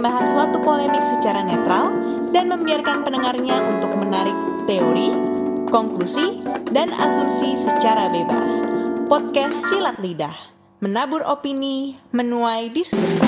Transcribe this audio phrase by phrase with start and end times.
[0.00, 1.92] membahas suatu polemik secara netral
[2.32, 4.32] dan membiarkan pendengarnya untuk menarik
[4.64, 5.12] teori,
[5.68, 6.40] konklusi,
[6.72, 8.64] dan asumsi secara bebas.
[9.12, 10.32] Podcast Silat Lidah,
[10.80, 13.20] menabur opini, menuai diskusi.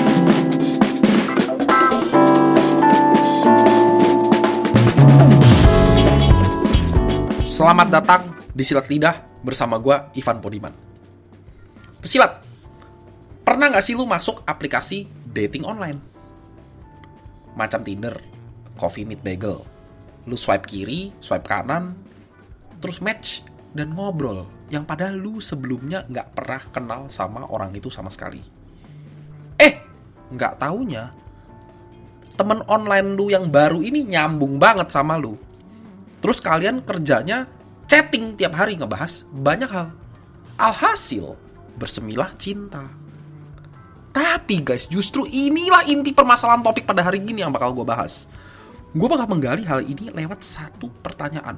[7.45, 10.73] Selamat datang di Silat Lidah bersama gue Ivan Podiman.
[12.01, 12.41] Pesilat,
[13.45, 16.12] pernah nggak sih lu masuk aplikasi dating online?
[17.55, 18.17] Macam Tinder,
[18.77, 19.59] Coffee Meet Bagel.
[20.29, 21.99] Lu swipe kiri, swipe kanan,
[22.79, 23.43] terus match
[23.77, 24.47] dan ngobrol.
[24.73, 28.41] Yang padahal lu sebelumnya nggak pernah kenal sama orang itu sama sekali.
[29.61, 29.75] Eh,
[30.33, 31.23] nggak taunya
[32.43, 35.37] temen online lu yang baru ini nyambung banget sama lu.
[36.19, 37.47] Terus kalian kerjanya
[37.87, 39.95] chatting tiap hari ngebahas banyak hal.
[40.57, 41.39] Alhasil,
[41.77, 42.89] bersemilah cinta.
[44.13, 48.29] Tapi guys, justru inilah inti permasalahan topik pada hari ini yang bakal gue bahas.
[48.93, 51.57] Gue bakal menggali hal ini lewat satu pertanyaan.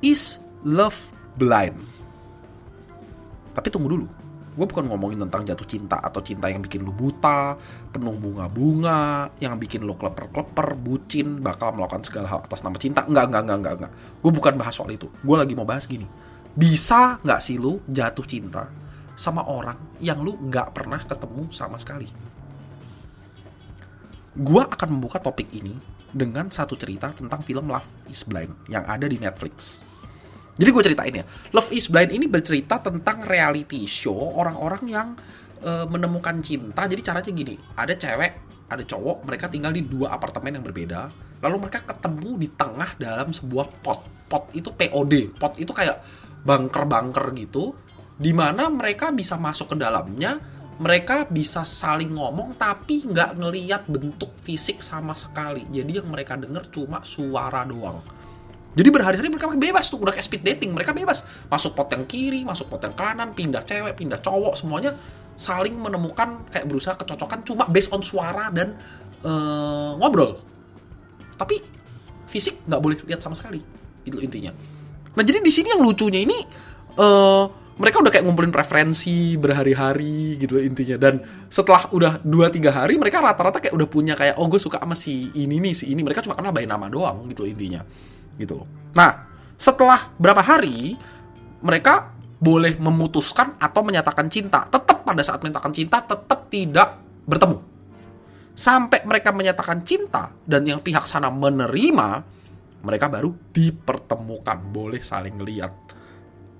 [0.00, 0.96] Is love
[1.36, 1.76] blind?
[3.52, 4.06] Tapi tunggu dulu.
[4.56, 7.60] Gue bukan ngomongin tentang jatuh cinta atau cinta yang bikin lu buta,
[7.92, 13.04] penuh bunga-bunga, yang bikin lu kleper-kleper, bucin, bakal melakukan segala hal atas nama cinta.
[13.04, 13.92] Enggak, enggak, enggak, enggak, enggak.
[14.24, 15.12] Gue bukan bahas soal itu.
[15.20, 16.08] Gue lagi mau bahas gini.
[16.56, 18.64] Bisa nggak sih lu jatuh cinta
[19.14, 22.10] sama orang yang lu nggak pernah ketemu sama sekali?
[24.34, 25.78] Gue akan membuka topik ini
[26.14, 29.82] dengan satu cerita tentang film Love is Blind yang ada di Netflix.
[30.54, 35.08] Jadi gue ceritain ya, Love is Blind ini bercerita tentang reality show orang-orang yang
[35.58, 36.86] e, menemukan cinta.
[36.86, 38.32] Jadi caranya gini, ada cewek,
[38.70, 41.10] ada cowok, mereka tinggal di dua apartemen yang berbeda.
[41.42, 44.00] Lalu mereka ketemu di tengah dalam sebuah pot.
[44.30, 46.00] Pot itu POD, pot itu kayak
[46.46, 47.74] bunker-bunker gitu,
[48.14, 50.38] di mana mereka bisa masuk ke dalamnya,
[50.78, 55.66] mereka bisa saling ngomong tapi nggak ngeliat bentuk fisik sama sekali.
[55.70, 57.98] Jadi yang mereka denger cuma suara doang.
[58.74, 61.22] Jadi berhari-hari mereka bebas tuh, udah kayak speed dating, mereka bebas.
[61.46, 64.98] Masuk pot yang kiri, masuk pot yang kanan, pindah cewek, pindah cowok, semuanya
[65.38, 68.74] saling menemukan kayak berusaha kecocokan cuma based on suara dan
[69.22, 70.42] uh, ngobrol.
[71.38, 71.62] Tapi
[72.26, 73.62] fisik nggak boleh lihat sama sekali,
[74.02, 74.50] itu intinya.
[75.14, 76.38] Nah jadi di sini yang lucunya ini
[76.98, 81.18] uh, mereka udah kayak ngumpulin preferensi berhari-hari gitu intinya dan
[81.50, 85.34] setelah udah 2-3 hari mereka rata-rata kayak udah punya kayak oh gue suka sama si
[85.34, 87.82] ini nih si ini mereka cuma kenal by nama doang gitu intinya
[88.38, 88.68] gitu loh.
[88.94, 89.26] Nah,
[89.58, 90.98] setelah berapa hari
[91.64, 92.14] mereka
[92.44, 94.68] boleh memutuskan atau menyatakan cinta.
[94.68, 97.58] Tetap pada saat menyatakan cinta tetap tidak bertemu.
[98.54, 102.22] Sampai mereka menyatakan cinta dan yang pihak sana menerima,
[102.86, 105.74] mereka baru dipertemukan, boleh saling lihat.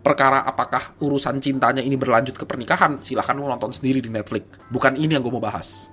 [0.04, 4.44] Perkara apakah urusan cintanya ini berlanjut ke pernikahan, silahkan lo nonton sendiri di Netflix.
[4.68, 5.88] Bukan ini yang gue mau bahas.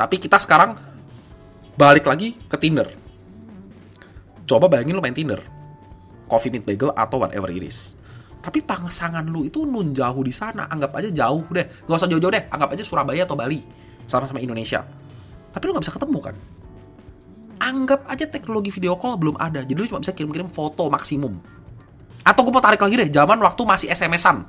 [0.00, 0.80] Tapi kita sekarang
[1.76, 2.88] balik lagi ke Tinder
[4.50, 5.38] Coba bayangin lu main Tinder,
[6.26, 7.94] Coffee Meet Bagel atau whatever it is.
[8.42, 12.34] Tapi pasangan lu itu nun jauh di sana, anggap aja jauh deh, nggak usah jauh-jauh
[12.34, 13.62] deh, anggap aja Surabaya atau Bali,
[14.10, 14.82] sama-sama Indonesia.
[15.54, 16.34] Tapi lu nggak bisa ketemu kan?
[17.62, 21.38] Anggap aja teknologi video call belum ada, jadi lu cuma bisa kirim-kirim foto maksimum.
[22.20, 24.44] Atau gue mau tarik lagi deh, zaman waktu masih SMS-an.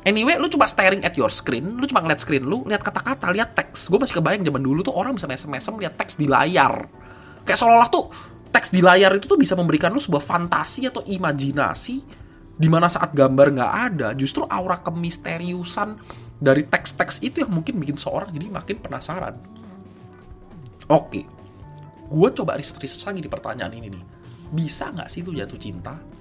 [0.00, 3.52] Anyway, lu cuma staring at your screen, lu cuma ngeliat screen lu, lihat kata-kata, lihat
[3.52, 3.92] teks.
[3.92, 6.88] Gue masih kebayang zaman dulu tuh orang bisa SMS-an lihat teks di layar.
[7.44, 8.08] Kayak seolah-olah tuh
[8.48, 11.96] teks di layar itu tuh bisa memberikan lu sebuah fantasi atau imajinasi
[12.56, 15.96] di mana saat gambar nggak ada, justru aura kemisteriusan
[16.40, 19.36] dari teks-teks itu yang mungkin bikin seorang jadi makin penasaran.
[20.88, 21.28] Oke,
[22.08, 24.04] gue coba riset-riset lagi di pertanyaan ini nih.
[24.48, 26.19] Bisa nggak sih lu jatuh cinta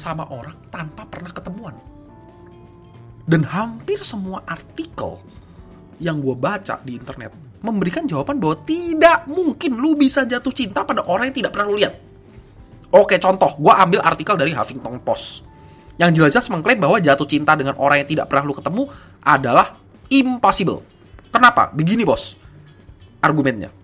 [0.00, 1.76] sama orang tanpa pernah ketemuan?
[3.28, 5.20] Dan hampir semua artikel
[6.00, 11.04] yang gue baca di internet memberikan jawaban bahwa tidak mungkin lu bisa jatuh cinta pada
[11.04, 11.94] orang yang tidak pernah lu lihat.
[12.90, 15.44] Oke, contoh, gue ambil artikel dari Huffington Post
[16.00, 18.88] yang jelas-jelas mengklaim bahwa jatuh cinta dengan orang yang tidak pernah lu ketemu
[19.20, 19.76] adalah
[20.08, 20.80] impossible.
[21.28, 21.68] Kenapa?
[21.70, 22.34] Begini bos,
[23.20, 23.79] argumennya.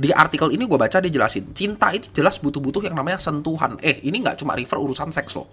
[0.00, 3.76] Di artikel ini gue baca dia jelasin, cinta itu jelas butuh-butuh yang namanya sentuhan.
[3.84, 5.44] Eh, ini nggak cuma refer urusan seks loh.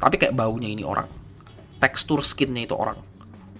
[0.00, 1.04] Tapi kayak baunya ini orang.
[1.76, 2.96] Tekstur skinnya itu orang.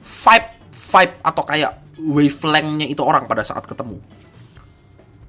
[0.01, 4.01] Vibe, vibe atau kayak wavelengthnya itu orang pada saat ketemu.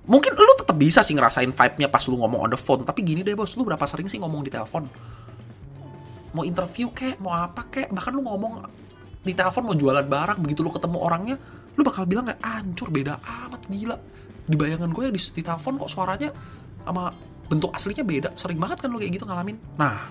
[0.08, 3.28] Mungkin lu tetap bisa sih ngerasain vibe-nya pas lu ngomong on the phone, tapi gini
[3.28, 4.88] deh bos, lu berapa sering sih ngomong di telepon?
[6.32, 8.64] Mau interview kek, mau apa kek, bahkan lu ngomong
[9.20, 11.36] di telepon mau jualan barang, begitu lu ketemu orangnya,
[11.76, 14.00] lu bakal bilang kayak ancur beda amat gila.
[14.48, 16.32] Di bayangan gue ya di, di telepon kok suaranya
[16.88, 17.12] sama
[17.52, 18.30] bentuk aslinya beda.
[18.40, 19.60] Sering banget kan lu kayak gitu ngalamin.
[19.76, 20.08] Nah,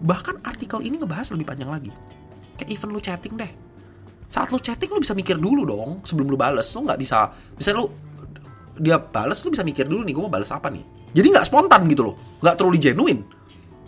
[0.00, 1.92] bahkan artikel ini ngebahas lebih panjang lagi.
[2.56, 3.52] Kayak even lu chatting deh.
[4.26, 6.72] Saat lu chatting lu bisa mikir dulu dong sebelum lu bales.
[6.72, 7.92] Lu nggak bisa bisa lu
[8.76, 11.12] dia bales lu bisa mikir dulu nih gue mau bales apa nih?
[11.12, 12.16] Jadi nggak spontan gitu loh.
[12.40, 13.22] Nggak terlalu genuine.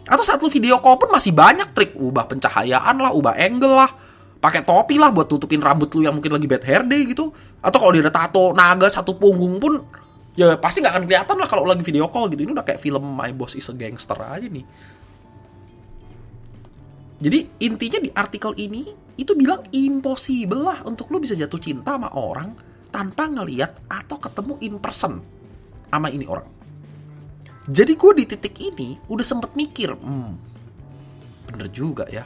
[0.08, 1.96] Atau saat lu video call pun masih banyak trik.
[1.96, 4.07] Ubah pencahayaan lah ubah angle lah
[4.38, 7.78] pakai topi lah buat tutupin rambut lu yang mungkin lagi bad hair day gitu atau
[7.78, 9.82] kalau dia ada tato naga satu punggung pun
[10.38, 13.02] ya pasti nggak akan kelihatan lah kalau lagi video call gitu ini udah kayak film
[13.02, 14.62] My Boss is a Gangster aja nih
[17.18, 22.14] jadi intinya di artikel ini itu bilang impossible lah untuk lu bisa jatuh cinta sama
[22.14, 22.54] orang
[22.94, 25.18] tanpa ngeliat atau ketemu in person
[25.90, 26.46] sama ini orang.
[27.68, 30.32] Jadi gue di titik ini udah sempet mikir, hmm,
[31.50, 32.24] bener juga ya.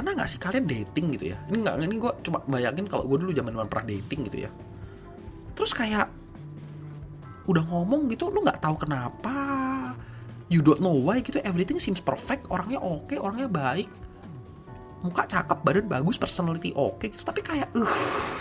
[0.00, 1.38] Pernah nggak sih kalian dating gitu ya?
[1.52, 4.50] Ini nggak, ini gue cuma bayangin kalau gue dulu zaman pernah dating gitu ya.
[5.52, 6.08] Terus kayak
[7.44, 9.36] udah ngomong gitu, lu nggak tahu kenapa,
[10.48, 13.92] you don't know why gitu, everything seems perfect, orangnya oke, okay, orangnya baik,
[15.04, 18.40] muka cakep, badan bagus, personality oke okay, gitu, tapi kayak, uh,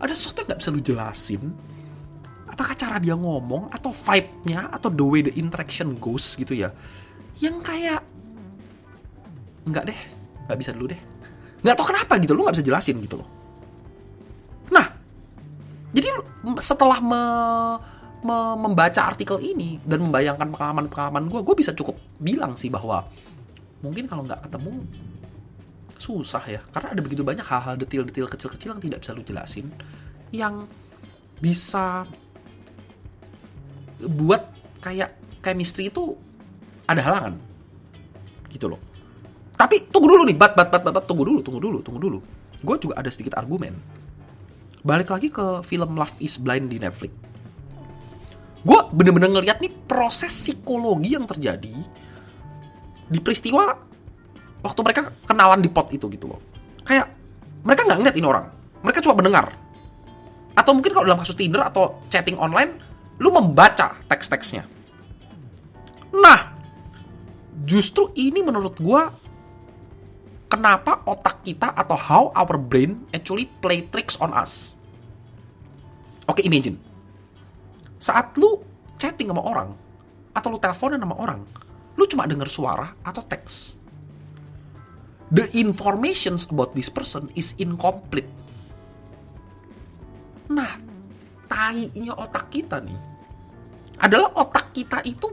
[0.00, 1.42] ada sesuatu yang nggak bisa lu jelasin
[2.48, 6.72] apakah cara dia ngomong atau vibe-nya atau the way the interaction goes gitu ya
[7.38, 8.02] yang kayak
[9.68, 10.00] nggak deh
[10.50, 11.00] nggak bisa dulu deh.
[11.62, 13.28] Nggak tau kenapa gitu lu nggak bisa jelasin gitu loh.
[14.74, 14.86] Nah
[15.94, 16.10] jadi
[16.58, 17.22] setelah me,
[18.26, 23.06] me, membaca artikel ini dan membayangkan pengalaman-pengalaman gue gue bisa cukup bilang sih bahwa
[23.80, 24.82] mungkin kalau nggak ketemu
[26.00, 26.60] susah ya.
[26.74, 29.70] Karena ada begitu banyak hal-hal detil-detil kecil-kecil yang tidak bisa lu jelasin
[30.34, 30.66] yang
[31.40, 32.06] bisa
[34.00, 34.46] buat
[34.80, 35.12] kayak
[35.44, 36.16] chemistry itu
[36.88, 37.34] ada halangan
[38.48, 38.80] gitu loh
[39.60, 42.18] tapi tunggu dulu nih bat bat bat bat, bat tunggu dulu tunggu dulu tunggu dulu.
[42.64, 43.76] Gue juga ada sedikit argumen.
[44.80, 47.12] Balik lagi ke film Love is Blind di Netflix.
[48.64, 51.76] Gue bener-bener ngeliat nih proses psikologi yang terjadi
[53.10, 53.76] di peristiwa
[54.64, 56.40] waktu mereka kenalan di pot itu gitu loh.
[56.80, 57.12] Kayak
[57.60, 58.46] mereka nggak ngeliat ini orang.
[58.80, 59.52] Mereka cuma mendengar.
[60.56, 62.80] Atau mungkin kalau dalam kasus Tinder atau chatting online
[63.20, 64.64] lu membaca teks-teksnya.
[66.16, 66.56] Nah,
[67.68, 69.02] justru ini menurut gue
[70.50, 74.74] kenapa otak kita atau how our brain actually play tricks on us.
[76.26, 76.76] Oke, okay, imagine.
[78.02, 78.58] Saat lu
[78.98, 79.70] chatting sama orang,
[80.34, 81.40] atau lu teleponan sama orang,
[81.94, 83.78] lu cuma denger suara atau teks.
[85.30, 88.26] The informations about this person is incomplete.
[90.50, 90.74] Nah,
[91.46, 92.98] tainya otak kita nih,
[94.02, 95.30] adalah otak kita itu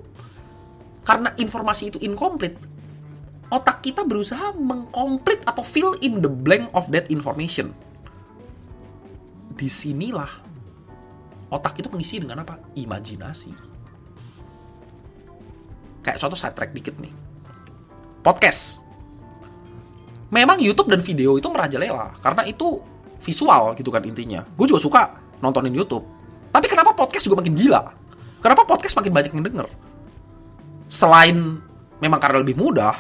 [1.01, 2.76] karena informasi itu incomplete
[3.47, 7.71] otak kita berusaha mengkomplit atau fill in the blank of that information.
[9.55, 10.29] Di sinilah
[11.49, 12.59] otak itu mengisi dengan apa?
[12.75, 13.51] Imajinasi.
[16.03, 17.11] Kayak contoh saya track dikit nih.
[18.23, 18.83] Podcast.
[20.27, 22.83] Memang YouTube dan video itu merajalela karena itu
[23.23, 24.43] visual gitu kan intinya.
[24.59, 25.01] Gue juga suka
[25.39, 26.03] nontonin YouTube.
[26.51, 27.95] Tapi kenapa podcast juga makin gila?
[28.43, 29.67] Kenapa podcast makin banyak yang denger?
[30.91, 31.59] Selain
[31.99, 32.95] memang karena lebih mudah,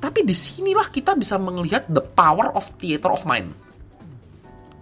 [0.00, 3.52] tapi di sinilah kita bisa melihat the power of theater of mind.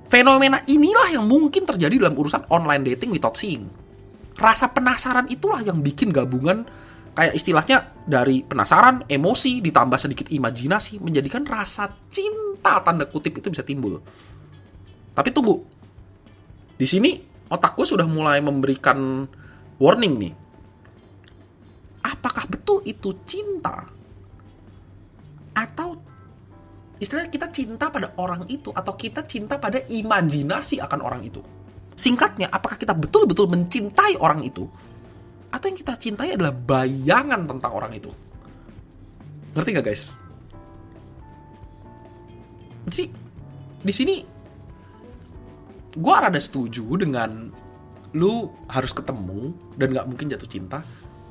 [0.08, 3.68] Fenomena inilah yang mungkin terjadi dalam urusan online dating without seeing.
[4.38, 6.64] Rasa penasaran itulah yang bikin gabungan
[7.12, 13.66] kayak istilahnya dari penasaran, emosi, ditambah sedikit imajinasi, menjadikan rasa cinta tanda kutip itu bisa
[13.66, 13.98] timbul.
[15.12, 15.58] Tapi tunggu,
[16.78, 17.18] di sini
[17.50, 19.26] otak gue sudah mulai memberikan
[19.82, 20.34] warning nih.
[22.06, 23.97] Apakah betul itu cinta?
[25.58, 25.98] Atau
[27.02, 31.42] istilahnya kita cinta pada orang itu atau kita cinta pada imajinasi akan orang itu?
[31.98, 34.70] Singkatnya, apakah kita betul-betul mencintai orang itu?
[35.50, 38.14] Atau yang kita cintai adalah bayangan tentang orang itu?
[39.58, 40.14] Ngerti gak guys?
[42.86, 43.10] Jadi,
[43.82, 44.16] di sini
[45.98, 47.50] gue rada setuju dengan
[48.14, 50.78] lu harus ketemu dan nggak mungkin jatuh cinta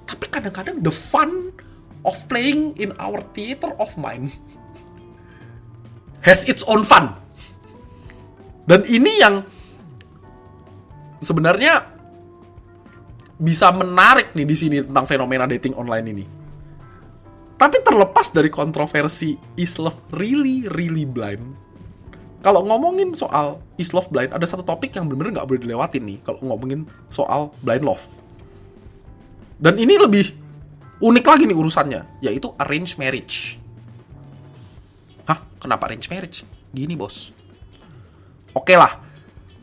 [0.05, 1.49] tapi kadang-kadang the fun
[2.03, 4.33] of playing in our theater of mind
[6.21, 7.15] has its own fun
[8.67, 9.45] dan ini yang
[11.23, 11.87] sebenarnya
[13.37, 16.25] bisa menarik nih di sini tentang fenomena dating online ini
[17.57, 21.67] tapi terlepas dari kontroversi is love really really blind
[22.47, 26.17] kalau ngomongin soal is love blind, ada satu topik yang benar-benar nggak boleh dilewatin nih
[26.21, 28.03] kalau ngomongin soal blind love.
[29.57, 30.31] Dan ini lebih
[30.97, 33.57] unik lagi nih urusannya, yaitu arranged marriage.
[35.29, 35.39] Hah?
[35.61, 36.43] Kenapa arranged marriage?
[36.73, 37.31] Gini bos.
[38.53, 38.97] Oke lah,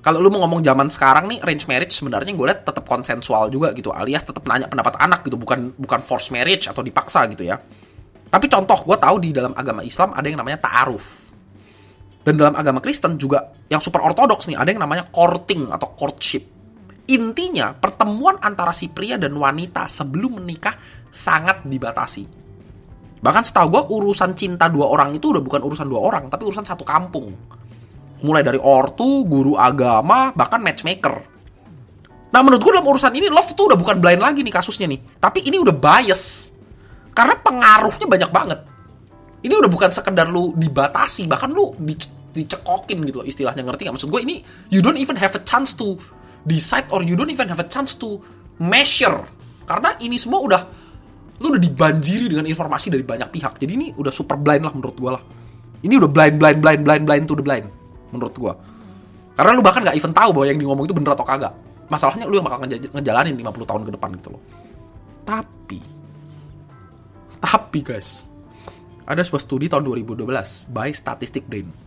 [0.05, 3.73] kalau lu mau ngomong zaman sekarang nih arranged marriage sebenarnya gue lihat tetap konsensual juga
[3.73, 7.57] gitu alias tetap nanya pendapat anak gitu bukan bukan forced marriage atau dipaksa gitu ya
[8.35, 11.31] Tapi contoh, gue tahu di dalam agama Islam ada yang namanya ta'aruf.
[12.27, 16.43] Dan dalam agama Kristen juga yang super ortodoks nih, ada yang namanya courting atau courtship.
[17.05, 20.73] Intinya, pertemuan antara si pria dan wanita sebelum menikah
[21.13, 22.25] sangat dibatasi.
[23.21, 26.65] Bahkan setahu gue urusan cinta dua orang itu udah bukan urusan dua orang, tapi urusan
[26.65, 27.33] satu kampung.
[28.25, 31.25] Mulai dari ortu, guru agama, bahkan matchmaker.
[32.33, 35.01] Nah menurut gue dalam urusan ini love tuh udah bukan blind lagi nih kasusnya nih.
[35.21, 36.53] Tapi ini udah bias.
[37.13, 38.61] Karena pengaruhnya banyak banget.
[39.45, 41.77] Ini udah bukan sekedar lu dibatasi, bahkan lu
[42.35, 43.95] dicekokin gitu loh istilahnya ngerti gak?
[43.95, 44.43] Maksud gue ini
[44.73, 45.95] you don't even have a chance to
[46.45, 48.21] decide or you don't even have a chance to
[48.61, 49.25] measure.
[49.65, 50.63] Karena ini semua udah
[51.41, 53.59] lu udah dibanjiri dengan informasi dari banyak pihak.
[53.59, 55.23] Jadi ini udah super blind lah menurut gue lah.
[55.85, 57.67] Ini udah blind, blind, blind, blind, blind to the blind
[58.15, 58.53] menurut gue.
[59.35, 61.53] Karena lu bahkan gak even tahu bahwa yang di ngomong itu bener atau kagak.
[61.91, 64.43] Masalahnya lu yang bakal ngejalanin 50 tahun ke depan gitu loh.
[65.25, 65.81] Tapi,
[67.41, 68.29] tapi guys,
[69.05, 70.25] ada sebuah studi tahun 2012
[70.73, 71.84] by Statistic Brain.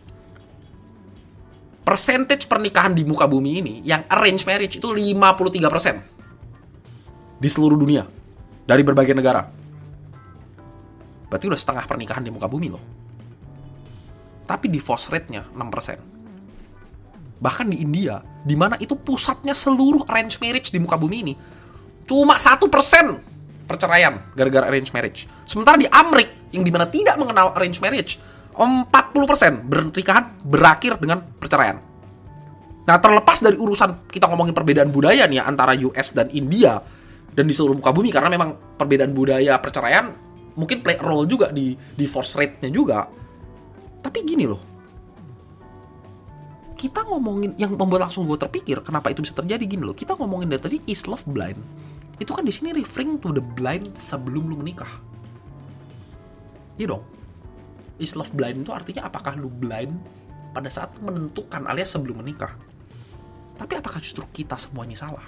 [1.88, 8.04] Percentage pernikahan di muka bumi ini yang arrange marriage itu 53% di seluruh dunia
[8.68, 9.48] dari berbagai negara.
[11.32, 12.84] Berarti udah setengah pernikahan di muka bumi loh.
[14.44, 17.40] Tapi divorce rate-nya 6%.
[17.40, 21.40] Bahkan di India, di mana itu pusatnya seluruh arrange marriage di muka bumi ini,
[22.04, 22.68] cuma 1%
[23.64, 25.24] perceraian gara-gara arrange marriage.
[25.48, 28.20] Sementara di Amerika yang di mana tidak mengenal arrange marriage,
[28.58, 31.78] 40% pernikahan berakhir dengan perceraian.
[32.88, 36.80] Nah, terlepas dari urusan kita ngomongin perbedaan budaya nih ya, antara US dan India
[37.36, 40.10] dan di seluruh muka bumi karena memang perbedaan budaya perceraian
[40.58, 43.06] mungkin play role juga di divorce rate-nya juga.
[44.02, 44.62] Tapi gini loh.
[46.78, 49.98] Kita ngomongin yang membuat langsung gue terpikir kenapa itu bisa terjadi gini loh.
[49.98, 51.60] Kita ngomongin dari tadi is love blind
[52.18, 54.90] itu kan di sini referring to the blind sebelum lu menikah.
[56.82, 57.04] Iya dong.
[57.98, 59.98] Is love blind itu artinya apakah lu blind
[60.54, 62.54] pada saat menentukan alias sebelum menikah.
[63.58, 65.26] Tapi apakah justru kita semuanya salah?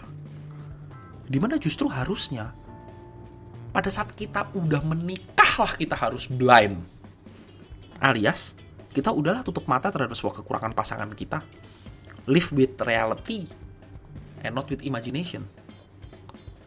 [1.25, 2.53] Di mana justru harusnya
[3.73, 6.77] pada saat kita udah menikah lah kita harus blind.
[7.97, 8.53] Alias
[8.93, 11.41] kita udahlah tutup mata terhadap sebuah kekurangan pasangan kita.
[12.29, 13.49] Live with reality
[14.45, 15.45] and not with imagination.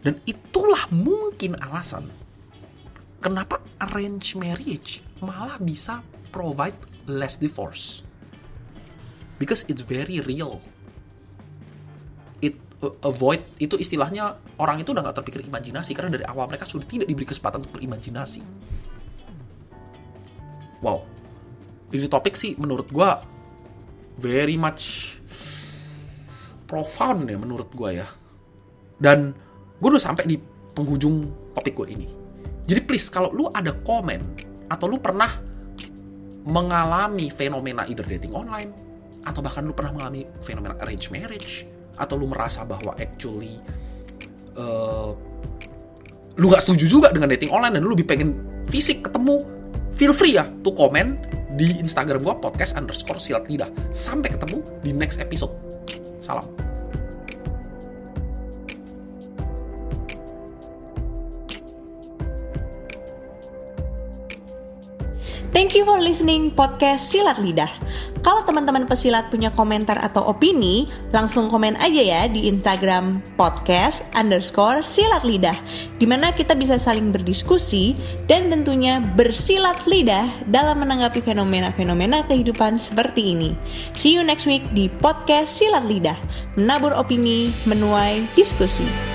[0.03, 2.11] Dan itulah mungkin alasan
[3.23, 6.03] kenapa arrange marriage malah bisa
[6.35, 6.75] provide
[7.07, 8.03] less divorce.
[9.39, 10.59] Because it's very real.
[12.43, 16.67] It uh, avoid itu istilahnya orang itu udah nggak terpikir imajinasi karena dari awal mereka
[16.67, 18.43] sudah tidak diberi kesempatan untuk berimajinasi.
[20.83, 21.07] Wow,
[21.95, 23.11] ini topik sih menurut gue
[24.19, 25.15] very much
[26.67, 28.09] profound ya menurut gue ya.
[28.99, 29.31] Dan
[29.79, 30.37] gue udah sampai di
[30.75, 32.07] penghujung topik gue ini.
[32.67, 35.37] Jadi please kalau lu ada komen atau lu pernah
[36.49, 38.73] mengalami fenomena either dating online
[39.23, 41.69] atau bahkan lu pernah mengalami fenomena arranged marriage
[42.01, 43.61] atau lu merasa bahwa actually
[44.57, 45.13] uh,
[46.41, 48.35] lu gak setuju juga dengan dating online dan lu lebih pengen
[48.73, 49.45] fisik ketemu
[49.93, 51.21] feel free ya tuh komen
[51.53, 55.53] di Instagram gue podcast underscore silat lidah sampai ketemu di next episode.
[56.25, 56.72] Salam
[65.63, 67.71] Thank you for listening podcast Silat Lidah.
[68.27, 74.83] Kalau teman-teman pesilat punya komentar atau opini, langsung komen aja ya di Instagram podcast underscore
[74.83, 75.55] silat lidah,
[76.03, 77.95] di mana kita bisa saling berdiskusi
[78.27, 83.55] dan tentunya bersilat lidah dalam menanggapi fenomena-fenomena kehidupan seperti ini.
[83.95, 86.19] See you next week di podcast Silat Lidah,
[86.59, 89.12] menabur opini, menuai diskusi.